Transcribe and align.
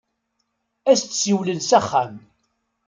Ad 0.89 0.91
as-d-siwlen 0.97 1.59
s 1.69 1.71
axxam. 1.79 2.13